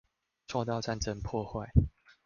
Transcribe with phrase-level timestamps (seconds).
[0.47, 1.69] 受到戰爭破壞